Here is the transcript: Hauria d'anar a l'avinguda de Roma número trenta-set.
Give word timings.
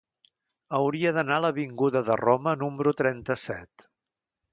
Hauria 0.77 1.11
d'anar 1.17 1.35
a 1.35 1.43
l'avinguda 1.45 2.01
de 2.07 2.15
Roma 2.21 2.55
número 2.63 2.95
trenta-set. 3.03 3.87